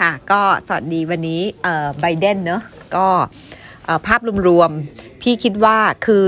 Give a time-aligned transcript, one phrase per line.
[0.00, 1.40] ค่ะ ก็สวัสดีวันนี้
[2.00, 2.62] ไบเดนเนอะ
[2.96, 3.06] ก็
[4.06, 6.24] ภาพรวมๆ พี่คิดว่าคือ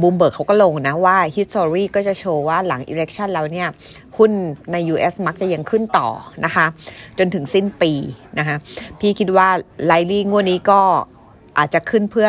[0.00, 3.68] บูมเบิร์กเขาก็ลงนะว่า history ก็จะโชว์ว่าหลัง election แล้วเนี่ย
[4.16, 4.30] หุ้น
[4.72, 6.08] ใน US มักจะยังขึ้นต่อ
[6.44, 6.66] นะคะ
[7.18, 7.92] จนถึงสิ้นปี
[8.38, 8.56] นะคะ
[9.00, 9.48] พี่คิดว่า
[9.86, 10.80] ไลลี่งวดนี้ก็
[11.58, 12.28] อาจจะขึ้นเพื่อ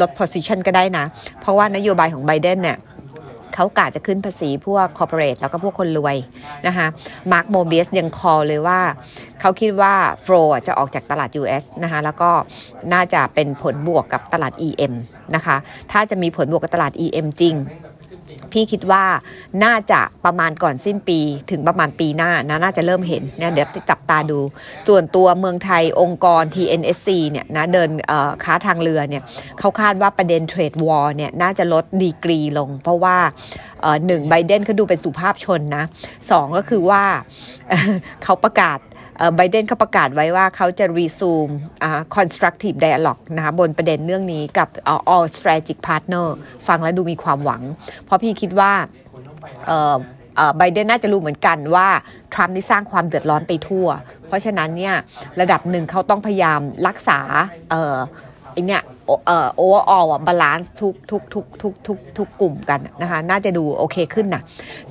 [0.00, 1.04] ลด position ก็ได้นะ
[1.40, 2.78] เพราะว่านโยบายของไบเดนเนี่ย
[3.60, 6.16] เขากะจะขึ้นภาษีพวก corporate แล้วก็พวกคนรวย
[6.66, 6.86] นะคะ
[7.32, 8.80] Mark Mobius ยัง call เลยว่า
[9.40, 10.34] เขาคิดว่า flow
[10.66, 12.30] จะออกจากตลาด US นะคะแล้วก็
[12.92, 14.92] น่าจะเป็นผลบวกกับตลาด EM
[15.34, 15.56] นะคะ
[15.92, 17.54] ถ้าจะมีผลบวกกับตลาด EM จริง
[18.52, 19.04] พี่คิดว่า
[19.64, 21.20] น่าจะประมาณก่อนสิ้นปี
[21.50, 24.38] ถึงประมาณปีหน้านะน่าจะเริ่มเห็นเนี่ยเดี๋ยวจับตาดู
[24.86, 27.88] ส่วนตัวเมืองไทยองค์กร TNSC เนี่ยนะเดิน
[28.44, 29.22] ค้าทางเรือเนี่ย
[29.58, 33.16] เขาคาดว่าประเด็น trade war เนี่ยน่าจะลดดีกรีลง เพราะว่า
[34.06, 35.84] หนึ่งไบเดนเขาดูเป็นสุภาพชนนะ
[36.30, 37.02] สองก็คือว่า
[38.24, 38.78] เขาประกาศ
[39.36, 41.52] ไบเดนเขาประกาศไว้ว่าเขาจะ resume
[42.16, 44.68] constructive dialogue นะคะบนประเด็นเรื่องนี้กับ
[45.14, 46.26] all strategic partner
[46.66, 47.62] ฟังแล้วดูมีความหวัง
[48.04, 48.72] เพราะพี่คิดว่า
[50.56, 51.88] ไบเดนน่าจะรู้เหมือนกันว่า
[52.34, 53.86] ทรัมป์นี่สร้างความเดือดร้อนไปทั่ว
[54.26, 54.94] เพราะฉะนั้นเนี่ย
[55.40, 57.18] ระดับหนึ่งเขาต้องพยายามรักษา
[58.52, 58.82] ไอเนี่ย
[59.26, 64.42] เอ่อ overall balance ทุกทุกทุกทุกทุกทุกกลุ่มกันนะคะน่าจะดูโอเคขึ้นนะ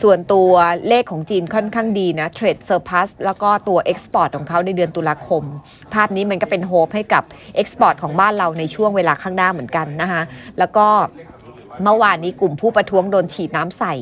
[0.01, 0.49] ส่วนตัว
[0.87, 5.43] เลขของจีนค่อนข้างดีนะ trade surplus แล้วก็ตัว export ของเขาในเดือนตุลาคม
[5.93, 7.23] ภาพนี้มันก็เป็น hope ให้กับ
[7.55, 10.21] export ของบ้านเราในช่วงเวลาข้างหน้าเหมือนกันนะคะ
[10.59, 10.87] แล้วก็
[11.83, 13.93] เมื่อวานนี้กลุ่มผู้ประท้วงโดนฉีดน้ำใส่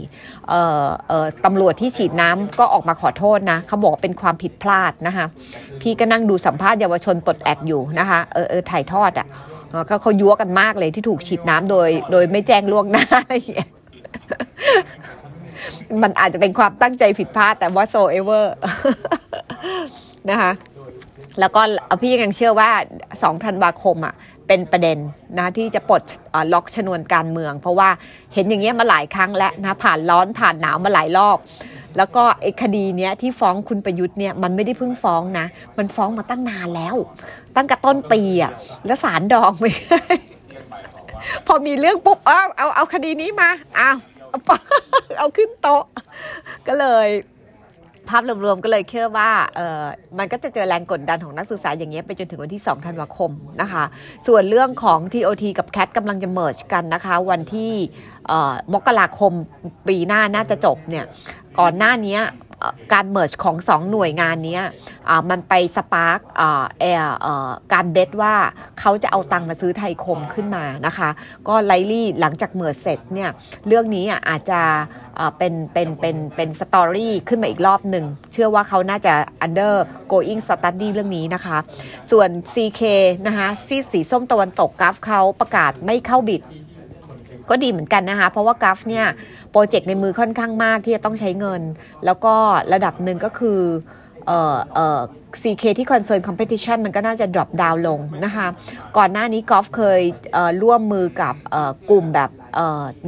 [1.45, 5.25] ตำรวจที่ฉีดน้ำก็ออกมาขอโทษนะเขาบอกเป็นความผิดพลาดนะคะ
[5.81, 9.27] พี่ก็นั่งดูสัมภาษณ์เยาวชนปลดแอกอยู่นะคะเออเออถ่ายทอดอะ่ะ
[9.89, 13.69] ก็เขายั่วกันมากเลยที่ถูกฉีดน้ำโดย โดยไม่แจ้งล่วงหน้าอะไรอย่างเงี้ย
[16.03, 18.45] มันอาจจะเป็นความตั้งใจผิดพลาดแต่ว่า so ever
[20.30, 20.52] นะคะ
[21.39, 21.61] แล้วก็
[22.02, 22.69] พี่ยังเชื่อว่า
[23.09, 24.16] 2ธันวาคมอะ
[24.47, 24.97] เป็นประเด็น
[25.39, 26.02] นะที่จะปลด
[26.53, 27.89] ล็อกชนวนการเมือง เพราะว่า
[28.33, 31.38] เห็นอย่างเงี้ยมาหลายครั้งแล้วนะผ่านร้อนผ่านหนาวมาหลายรอบ
[31.97, 35.45] แล้วก็ไอ้คดีเนี้ยที่ฟ้องคุณประยุทธ์เนี่ยมันไม่ได้เพิ่งฟ้องนะ
[35.78, 36.95] มันฟ้องมาตั้งนานแล้ว
[37.56, 38.51] ตั้งแต่ต้นปีอะ
[38.85, 39.66] แล้วสารดองไป
[41.47, 43.91] พอมีเรื่องปุ๊บเอาเอาเอาคดีนี้มาเอา
[45.17, 45.84] เอาขึ้นโต๊ะ
[46.67, 47.09] ก็เลย
[48.09, 49.84] ภาพรวมๆก็เลยเชื่อว่าเออ
[50.17, 53.84] มันก็จะเจอแรงกดดันของนักศึกษาอย่างเงี้ยไปจนถึงวันที่ 2 ธันวาคมนะคะ
[54.28, 57.72] ส่วนเรื่องของ TOT กับ CAT กำลังจะเมิร์ชกันนะคะ วันที่
[58.73, 59.31] มกราคม
[59.88, 61.05] ปีหน้าน่าจะจบเนี่ย
[61.59, 62.19] ก่อนหน้านี้
[62.93, 64.59] การ merge ของสองหน่วยงานนี้
[65.29, 66.19] มันไป spark
[67.73, 68.35] การ guess ว่า
[68.79, 71.09] เขาจะเอาตังค์มาซื้อไทยคมขึ้นมานะคะ
[71.47, 73.29] ก็ likely หลังจาก merge เสร็จเนี่ย
[73.67, 74.61] เรื่องนี้อาจจะ
[75.38, 79.13] เป็นเป็นเป็นเป็น story ขึ้นมาอีกรอบหนึ่ง เชื่อว่าเขาน่าจะ
[79.46, 81.57] undergoing study เรื่องนี้นะคะ
[82.11, 82.81] ส่วน CK
[83.27, 86.41] นะคะสายสีส้มตะวันตก GULF เขาประกาศไม่เข้า bid
[87.50, 89.06] ก็ดีเหมือนกันนะคะ เพราะว่า GULF เนี่ย
[89.51, 91.61] โปรเจกต์ในมือค่อนข้างมากที่จะต้องใช้เงิน
[92.06, 92.33] แล้วก็
[92.73, 93.61] ระดับหนึ่งก็คือ
[94.28, 95.01] เอ่อเอ่อ
[95.41, 98.47] CK ที่ concern competition มันก็น่าจะ drop down ลงนะคะ
[98.97, 100.01] ก่อนหน้านี้ GULF เคย
[100.63, 101.35] ร่วมมือกับ
[101.89, 102.29] กลุ่มแบบ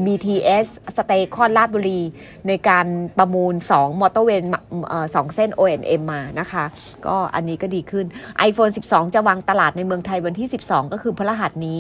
[0.05, 0.67] BTS
[0.97, 2.01] Stecon ราชบุรี
[2.47, 2.85] ในการ
[3.17, 4.43] ประมูล 2 มอเตอร์เวย์
[5.15, 6.63] สองเส้น O&M มานะคะ
[7.05, 8.05] ก็อันนี้ก็ดีขึ้น
[8.49, 11.79] iPhone 12 จะวางตลาดในเมืองไทยวันที่ 12 ก็คือพฤหัสนี้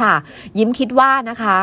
[0.00, 0.14] ค่ะ
[0.58, 1.56] ยิ้มคิดว่านะคะ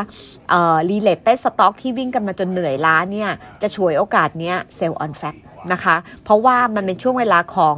[0.89, 3.29] related stock ที่วิ่งกันมาจนเหนื่อยล้าเนี่ย
[3.61, 5.35] จะฉวยโอกาสเนี้ย sell on fact
[5.71, 7.77] นะคะ เพราะว่ามันเป็นช่วงเวลาของ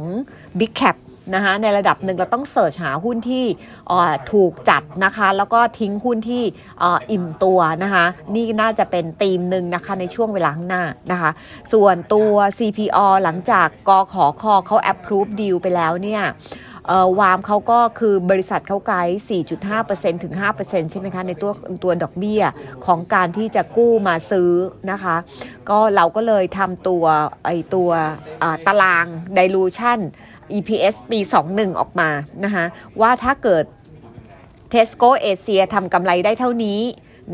[0.60, 0.96] Big Cap
[1.34, 3.44] นะคะในระดับหนึ่งเราต้อง search หาหุ้นที่
[4.32, 6.42] ถูกจัดนะคะ แล้วก็ทิ้งหุ้นที่
[7.10, 11.30] อิ่มตัวนะคะ นี่น่าจะเป็นธีมหนึ่งนะคะในช่วงเวลาข้างหน้านะคะ
[11.72, 16.22] ส่วนตัว CPALL หลังจากกอขอคอเขา approve deal ไปแล้วเนี่ย
[17.20, 19.16] วามเขาก็คือบริษัทเขาไกด์
[19.66, 21.52] 4.5%ถึง 5%ใช่ไหมคะ ในตัว
[21.84, 22.42] ตัวดอกเบี้ย
[22.86, 24.50] ของการที่จะกู้มาซื้อ
[24.90, 25.16] นะคะ
[25.68, 27.04] ก็เราก็เลยทำตัว
[27.44, 27.90] ไอตัว
[28.66, 30.00] ตาราง dilution
[30.56, 31.18] EPS ปี
[31.50, 32.10] 21 ออกมา
[32.44, 32.64] นะคะ
[33.00, 33.64] ว่าถ้าเกิด
[34.72, 36.80] Tesco เอเชียทำกำไรได้เท่านี้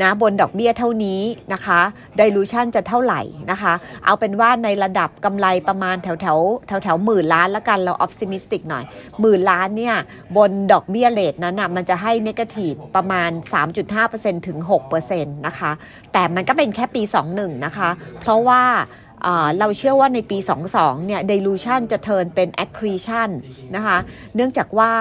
[0.01, 1.21] นะบนดอกเบี้ยเท่านี้
[1.53, 1.79] นะคะ
[2.19, 3.73] ดิลูชันจะเท่าไหร่นะคะ
[4.05, 8.83] เอาเป็นว่าในระดับกำไรประมาณแถวแถวแถวแถวหมื่นล้านละกันเราออ t ติมิสติกหน่อย
[9.21, 9.95] หมื่นล้านเนี่ย
[10.37, 13.29] บนดอกเบี้ย rate นั้นอะมันจะให้ negative ประมาณ
[13.89, 14.57] 3.5%ถึง
[14.91, 15.71] 6%นะคะ
[16.13, 17.01] แต่มันก็เป็นแค่ปี
[17.33, 18.63] 21 นะคะ เพราะว่า
[19.59, 20.37] เราเชื่อว่าในปี
[20.73, 23.29] 22 เนี่ย dilution จะ turn เป็น accretion
[23.75, 23.97] นะคะ
[24.35, 24.91] เนื่องจากว่า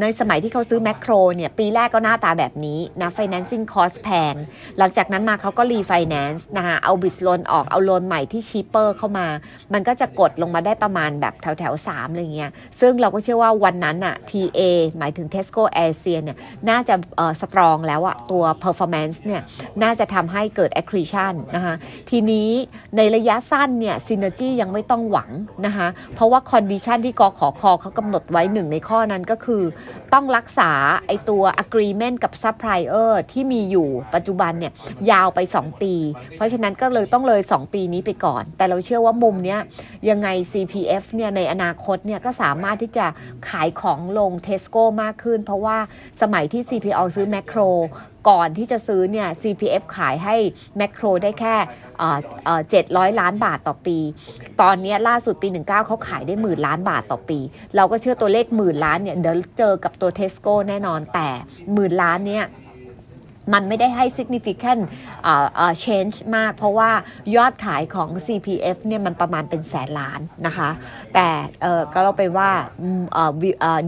[0.00, 4.34] ในสมัยที่เขาซื้อแมคโครเนี่ยปีแรกก็หน้าตาแบบนี้นะ financing cost แพง
[4.78, 9.26] หลังจากนั้นมาเขาก็รีไฟแนนซ์นะคะเอา bridge loan ออกเอา loan ใหม่ที่ cheaper เข้ามา
[9.72, 12.50] มันก็จะกดลงมาได้ประมาณแบบแถวแถวสามอะไรเงี้ย
[12.80, 14.60] ซึ่งเราก็เชื่อว่าวันนั้นอะ TA
[14.98, 16.36] หมายถึง Tesco Asia เนี่ย
[16.68, 16.94] น่าจะ
[17.40, 19.42] สตรองแล้วอะตัว performance เนี่ย
[19.82, 21.74] น่าจะทำให้เกิด accretion นะคะ
[22.10, 22.48] ทีนี้
[22.96, 25.30] ในระยะสั้นเนี่ย synergy ยังไม่ต้องหวัง
[25.66, 29.51] นะคะเพราะว่า condition ที่กขอคอเขากำหนดไว้หนึ่งในข้อนั้นก็คือ
[30.12, 30.70] ต้องรักษา
[31.06, 34.72] ไอตัว agreement กับ supplier ที่มีอยู่ปัจจุบันเนี่ย
[35.10, 35.94] ยาวไป 2 ปี
[36.36, 39.60] เพราะฉะนั้นก็เลยต้องเลย 2 ปีนี้ไปก่อน แต่เราเชื่อว่ามุมเนี้ย
[40.08, 43.06] ยังไง CPF เนี่ยในอนาคตเนี่ยก็สามารถที่จะ
[43.48, 45.78] ขายของลง Tesco มากขึ้น เพราะว่า
[46.22, 47.60] สมัยที่ CPO ซื้อแมคโคร
[48.28, 50.36] ก่อนที่จะซื้อเนี่ย CPF ขายให้
[50.76, 51.56] แมคโครได้แค่
[52.70, 53.98] เจ็ดร้อยล้านบาทต่อปี
[54.60, 57.38] ตอนนี้ล่าสุดปี 19เขาขายได้หมื่นล้านบาทต่อปี
[57.76, 61.28] เราก็เชื่อตัวเลขหมื่นล้านเนี่ยเดี๋ยวเจอกับตัวเทสโก้แน่นอนแต่
[61.74, 62.44] หมื่นล้านเนี่ย
[63.52, 64.82] มันไม่ได้ให้ significant
[65.30, 66.90] uh, uh, change มาก เพราะว่า
[67.36, 70.70] ยอดขายของ CPF เนี่ยมันประมาณเป็นแสนล้านนะคะ
[71.14, 71.28] แต่
[71.92, 72.50] ก็เราไปว่า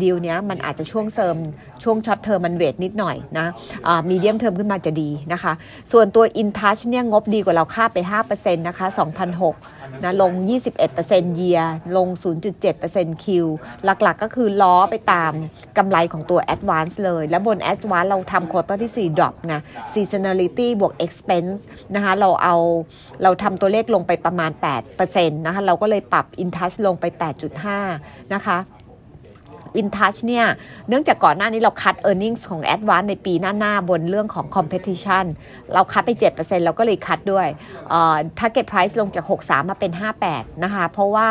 [0.02, 1.36] ดีลเนี้ยมันอาจจะช่วงเสริม
[1.84, 3.46] ช่วง short term มัน weight นิดหน่อยนะ
[4.10, 5.52] medium term ขึ้นมาจะดีนะคะ
[5.92, 7.98] ส่วนตัว InTouch เนี่ยงบดีกว่าเราคาดไป
[8.30, 8.86] 5%นะคะ
[9.44, 10.32] 2006นะลง
[10.84, 11.60] 21%เยีย
[11.96, 12.08] ลง
[12.66, 13.46] 0.7% Q
[13.84, 15.32] หลักๆก็คือล้อไปตาม
[15.78, 19.54] กำไรของตัว Advance เลย แล้วบน Advance เราทำโคต้าที่ 4 drop ไง
[19.92, 21.54] seasonality บวก expense
[21.94, 22.56] นะคะเราเอา
[23.22, 24.50] เราทำตัวเลขลงไปประมาณ
[24.92, 27.04] 8%นะคะเราก็เลยปรับ InTouch ลงไป
[27.70, 28.58] 8.5 นะคะ
[29.76, 30.46] อินทัชเนี่ย
[30.88, 33.08] เนื่องจากก่อนหน้านี้เราคัด e a r n i n g ของ a d v a n c e
[33.10, 35.24] ในปีหน้า ๆ บนเรื่องของ competition
[35.72, 37.46] เราคัดไป 7%เราก็เลยคัดด้วย
[38.38, 39.92] target price ลงจาก 63 มาเป็น
[40.28, 41.28] 58 นะคะ เพราะว่า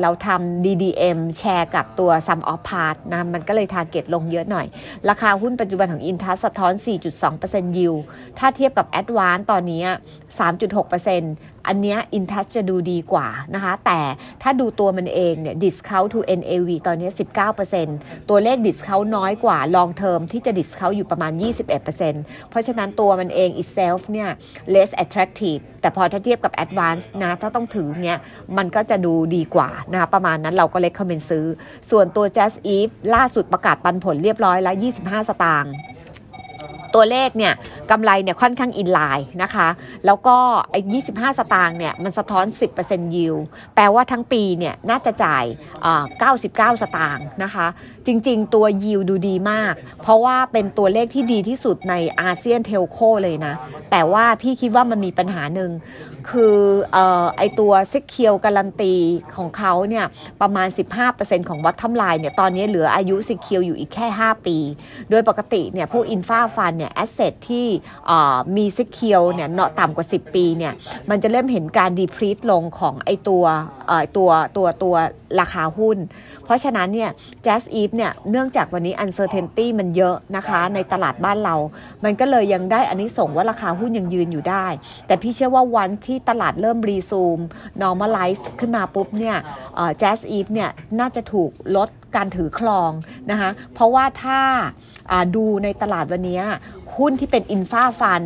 [0.00, 4.66] เราทำ DDM แชร์กับตัว Sum of Part นะ มันก็เลยทาร์เก็ตลงเยอะหน่อย
[5.08, 6.72] ราคาหุ้นปัจจุบันของ Intas สะท้อน
[7.24, 8.00] 4.2% yield
[8.38, 9.82] ถ้าเทียบกับ Advance ตอนนี้
[10.38, 14.00] 3.6%อันนี้อินทัชจะดูดีกว่านะคะ แต่
[14.42, 17.10] ถ้าดูตัวมันเองเนี่ย discount to NAV ตอนนี้
[17.70, 21.32] 19%ตัวเลข discount น้อยกว่า long term ที่จะ discount อยู่ประมาณ
[21.90, 24.28] 21%เพราะฉะนั้นตัวมันเอง itself เนี่ย
[24.74, 28.18] less attractive แต่พอถ้าเทียบกับ advance นะ ถ้าต้องถือเนี่ย
[28.56, 31.46] มันก็จะดูดีกว่านะคะประมาณนั้นเราก็เล็กคอมเมนต์ซื้อ
[31.90, 35.74] ส่วนตัว Jazz Eve ล่าสุดประกาศปันผลเรียบร้อยแล้ว 25 สตางค์
[36.94, 37.54] ตัวเลขเนี่ย
[37.90, 39.68] กำไรเนี่ยค่อนข้างอินไลน์นะคะ
[40.06, 40.36] แล้วก็
[40.70, 40.80] ไอ้
[41.12, 42.46] 25 สตางค์เนี่ยมันสะท้อน
[42.80, 43.34] 10%ยิว
[43.74, 45.44] แปลว่าทั้งปีเนี่ยน่าจะจ่าย
[46.12, 47.66] 99 สตางค์นะคะ
[48.06, 53.54] จริงๆ ตัวยิวดูดีมาก เพราะว่าเป็นตัวเลขที่ดีที่สุดในอาเซียน telco เลยนะ
[53.90, 55.70] แต่ว่าพี่คิดว่ามันมีปัญหาหนึ่ง
[56.30, 56.56] คือ
[56.96, 56.98] อ
[57.36, 58.94] ไอตัว secure guarantee
[59.36, 60.04] ของเขาเนี่ย
[60.40, 60.68] ประมาณ
[61.08, 64.56] 15%ของ bottom line เนี่ยตอนนี้เหลืออายุ secure อยู่อีกแค่ 5 ปี
[65.10, 67.66] โดยปกติเนี่ยผู้ infra fund เนี่ย asset ที่
[68.56, 70.72] มี secure เนี่ยเนาะต่ำกว่า 10 ปีเนี่ย
[71.10, 73.44] มันจะเริ่มเห็นการ deplete ลงของไอตัว
[74.16, 74.94] ตัวตัวตัว
[75.40, 75.98] ราคาหุ้น
[76.44, 77.10] เพราะฉะนั้นเนี่ย
[77.46, 81.56] Jazz Eve เนี่ย เนื่องจากวันนี้ uncertainty มันเยอะนะคะ ในตลาดบ้านเรา
[82.04, 84.66] มันก็เลยยังได้อันนี้ส่งว่าราคาหุ้นยังยืนอยู่ได้
[85.06, 87.38] แต่พี่เชื่อว่าวันที่ตลาดเริ่มรีซูม
[87.82, 89.36] normalize ขึ้นมาปุ๊บเนี่ย
[90.00, 90.70] Jazz Eve เนี่ย
[91.00, 92.90] น่าจะถูกลดการถือครอง
[93.30, 94.40] นะคะ เพราะว่าถ้า
[95.36, 96.40] ดูในตลาดวันนี้
[96.96, 98.22] หุ้นที่เป็นอินฟาฟัน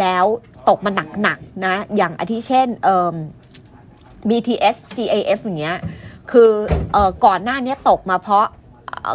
[0.00, 0.24] แล้ว
[0.68, 0.90] ตกมา
[1.22, 2.68] หนักๆนะ อย่างอาทิเช่น
[4.28, 5.78] BTS GIF อย่างเงี้ย
[6.30, 6.50] คือ
[6.94, 8.46] อก่อนหน้านี้ตกมาเพราะ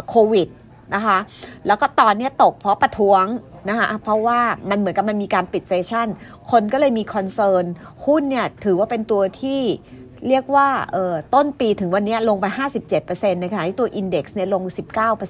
[0.08, 0.48] โควิด
[0.94, 1.18] นะคะ
[1.66, 3.24] แล้วก็ตอนนี้ตกเพราะประท้วง
[3.68, 4.40] นะคะเพราะว่า
[4.70, 6.08] มันเหมือนกับมันมีการปิดเซสชั่น
[6.50, 7.64] คนก็เลยมี concern
[8.06, 9.60] หุ้นเนี่ยถือว่าเป็นตัวที่
[10.28, 10.68] เรียกว่า
[11.34, 12.46] ต้นปีถึงวันนี้ลงไป
[12.94, 14.62] 57%ในขณะที่ตัว Index เนี่ยลง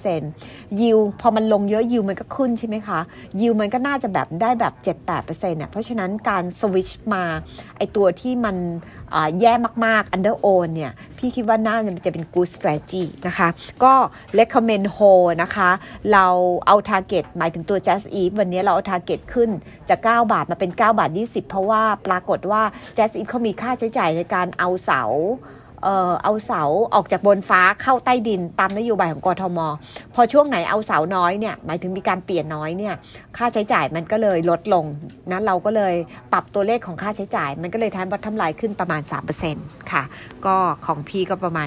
[0.06, 3.00] 19%ยิวพอมันลงเยอะยิวมันก็ขึ้นใช่ไหมคะ
[3.40, 4.74] ยิวมันก็น่าจะแบบได้แบบ
[5.06, 7.24] 7-8%เนี่ยเพราะฉะนั้นการสวิชมา
[7.76, 8.56] ไอตัวที่มัน
[9.40, 9.52] แย่
[9.86, 13.48] มากๆ under own เนี่ย พี่คิดว่าน่าจะเป็น good strategy นะคะ
[13.84, 13.92] ก็
[14.38, 15.70] recommend hold นะคะ
[16.12, 16.26] เรา
[16.66, 19.50] เอา target หมายถึงตัว just e วันนี้เราเอา target ขึ้น
[19.88, 22.62] จาก 9 บาทมาเป็น 9 บาท 20 เพราะว่าปรากฏว่า
[22.98, 25.02] just e เขามีค่าใช้จ่ายในการเอาเสา
[25.86, 26.62] เออเอาเสา
[26.94, 29.58] ออกจากบนฟ้าเข้าใต้ดินตามนโยบายของกทม
[30.14, 32.94] พอช่วงไหนเอาเสาน้อยเนี่ยหมายถึงมีการเปลี่ยนน้อยเนี่ย
[33.36, 34.84] ค่าใช้จ่ายมันก็เลยลดลง
[35.30, 35.94] นะเราก็เลย
[36.32, 39.02] ปรับตัวเลขของค่าใช้จ่าย มันก็เลยทำบัตทำลายขึ้นประมาณ
[39.46, 40.02] 3%ค่ะ
[40.46, 41.62] ก็ของพี่ก็ประมาณ